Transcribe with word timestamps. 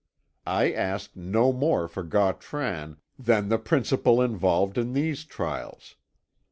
I 0.47 0.71
ask 0.71 1.15
no 1.15 1.53
more 1.53 1.87
for 1.87 2.01
Gautran 2.01 2.97
than 3.19 3.49
the 3.49 3.59
principle 3.59 4.19
involved 4.19 4.79
in 4.79 4.93
these 4.93 5.25
trials. 5.25 5.95